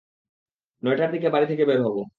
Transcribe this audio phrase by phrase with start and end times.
[0.83, 1.97] নয়টার দিকে বাড়ি থেকে বের হব।